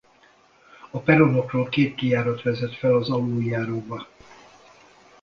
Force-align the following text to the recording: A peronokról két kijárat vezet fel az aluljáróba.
A 0.91 0.99
peronokról 1.01 1.69
két 1.69 1.95
kijárat 1.95 2.41
vezet 2.41 2.75
fel 2.75 2.95
az 2.95 3.09
aluljáróba. 3.09 4.07